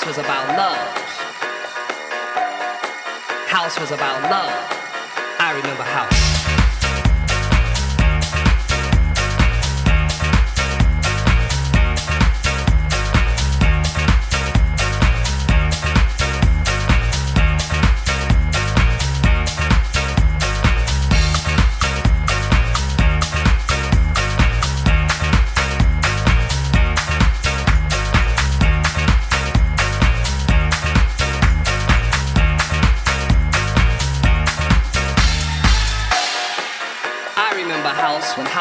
House 0.00 0.16
was 0.16 0.24
about 0.24 0.56
love. 0.56 0.96
House 3.48 3.78
was 3.78 3.90
about 3.90 4.22
love. 4.30 4.50
I 5.38 5.52
remember 5.54 5.82
house. 5.82 6.29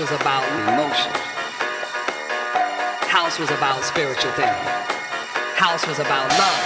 was 0.00 0.10
about 0.12 0.44
emotion. 0.72 1.12
House 3.06 3.38
was 3.38 3.50
about 3.50 3.84
spiritual 3.84 4.32
things. 4.32 4.56
House 5.56 5.86
was 5.86 5.98
about 5.98 6.26
love. 6.38 6.58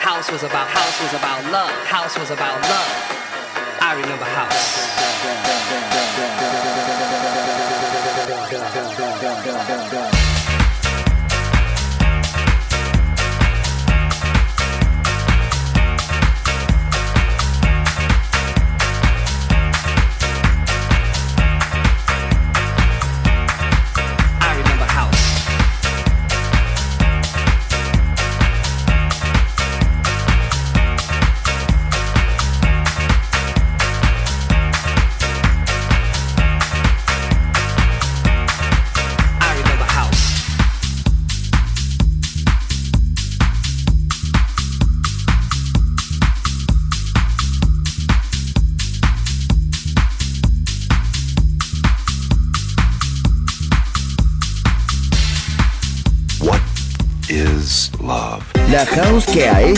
House 0.00 0.32
was 0.32 0.42
about 0.42 0.66
house 0.66 1.00
was 1.00 1.14
about 1.14 1.44
love. 1.52 1.70
House 1.86 2.18
was 2.18 2.30
about 2.30 2.60
love. 2.62 2.90
I 3.80 3.94
remember 3.94 4.24
house. 4.24 4.88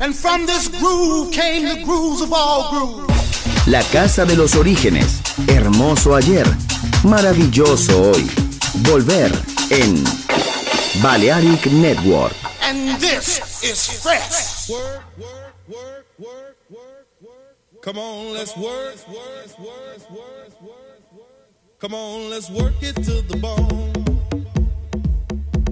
And 0.00 0.14
from 0.14 0.46
this 0.46 0.68
groove 0.68 1.30
came 1.30 1.68
the 1.68 1.84
grooves 1.84 2.22
of 2.22 2.32
all 2.32 2.70
grooves. 2.70 3.66
La 3.66 3.82
casa 3.92 4.24
de 4.24 4.34
los 4.34 4.54
orígenes. 4.54 5.20
Hermoso 5.46 6.14
ayer, 6.14 6.46
maravilloso 7.04 8.10
hoy. 8.10 8.26
Volver 8.82 9.30
en 9.70 10.02
Balearic 11.02 11.66
Network. 11.66 12.34
And 12.62 12.98
this 12.98 13.62
is 13.62 14.00
fresh. 14.02 14.70
Work, 14.70 15.02
work, 15.18 15.54
work, 15.68 16.06
work, 16.18 16.56
work, 16.70 17.06
work. 17.20 17.82
Come 17.82 17.98
on, 17.98 18.32
let's 18.32 18.56
work, 18.56 18.96
work. 19.08 19.30
Come 21.78 21.94
on, 21.94 22.30
let's 22.30 22.48
work 22.48 22.74
it 22.82 22.94
to 23.04 23.20
the 23.22 23.36
bone. 23.36 23.92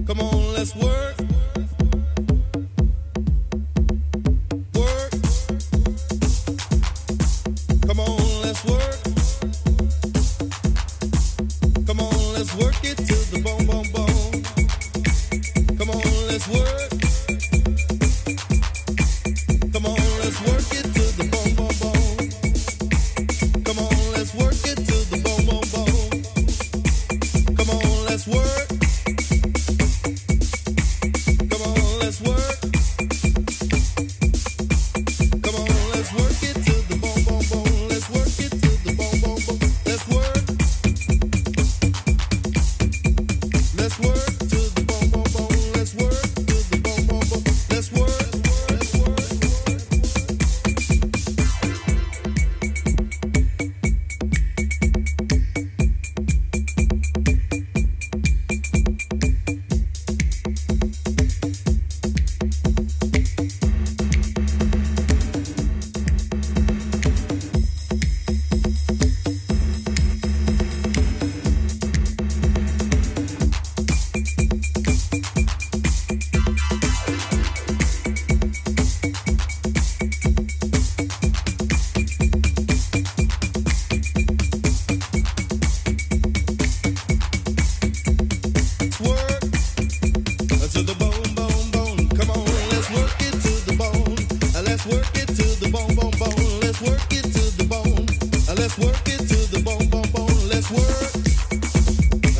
Come 0.05 0.21
on, 0.21 0.53
let's 0.53 0.75
work. 0.75 1.28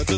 to 0.09 0.17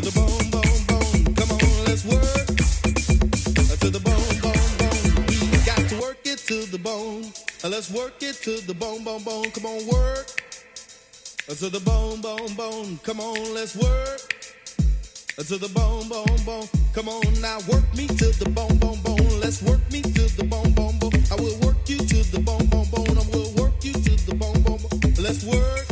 the 11.68 11.78
bone, 11.80 12.20
bone, 12.22 12.54
bone. 12.54 12.98
Come 13.02 13.20
on, 13.20 13.54
let's 13.54 13.76
work. 13.76 14.32
To 15.36 15.58
the 15.58 15.68
bone, 15.68 16.08
bone, 16.08 16.44
bone. 16.46 16.68
Come 16.94 17.08
on 17.08 17.20
now, 17.42 17.58
work 17.68 17.84
me 17.94 18.06
to 18.06 18.32
the 18.38 18.48
bone, 18.48 18.78
bone, 18.78 18.98
bone. 19.02 19.40
Let's 19.40 19.60
work 19.60 19.80
me 19.92 20.00
to 20.00 20.36
the 20.36 20.44
bone, 20.44 20.72
bone, 20.72 20.98
bone. 20.98 21.12
I 21.30 21.34
will 21.34 21.58
work 21.60 21.76
you 21.86 21.98
to 21.98 22.32
the 22.32 22.40
bone, 22.40 22.64
bone, 22.66 22.86
bone. 22.90 23.18
I 23.18 23.36
will 23.36 23.52
work 23.60 23.74
you 23.84 23.92
to 23.92 24.16
the 24.24 24.34
bone, 24.34 24.62
bone, 24.62 24.78
bone. 24.78 25.14
Let's 25.18 25.44
work. 25.44 25.91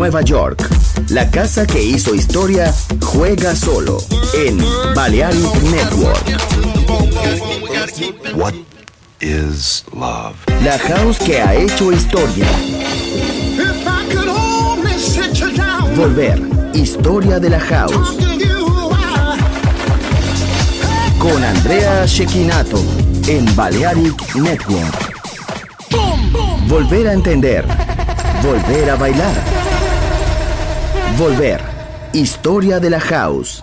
Nueva 0.00 0.22
York. 0.22 0.66
La 1.10 1.30
casa 1.30 1.66
que 1.66 1.82
hizo 1.82 2.14
historia 2.14 2.72
juega 3.02 3.54
solo 3.54 3.98
en 4.32 4.56
Balearic 4.94 5.62
Network. 5.64 6.24
What 8.34 8.54
is 9.20 9.84
love? 9.92 10.36
La 10.64 10.78
house 10.78 11.18
que 11.18 11.38
ha 11.42 11.54
hecho 11.54 11.92
historia. 11.92 12.46
If 12.46 13.86
I 13.86 14.10
could 14.10 14.28
only 14.28 14.98
sit 14.98 15.34
you 15.34 15.54
down. 15.54 15.94
Volver, 15.94 16.40
historia 16.72 17.38
de 17.38 17.50
la 17.50 17.60
house. 17.60 18.16
Con 21.18 21.44
Andrea 21.44 22.06
Shekinato 22.06 22.82
en 23.28 23.54
Balearic 23.54 24.34
Network. 24.34 25.12
Volver 26.68 27.08
a 27.08 27.12
entender. 27.12 27.66
Volver 28.42 28.88
a 28.88 28.96
bailar. 28.96 29.59
Volver, 31.20 31.60
historia 32.14 32.80
de 32.80 32.88
la 32.88 32.98
house. 32.98 33.62